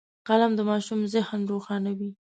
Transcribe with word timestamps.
قلم 0.27 0.51
د 0.55 0.59
ماشوم 0.69 0.99
ذهن 1.13 1.41
روښانوي 1.51 2.11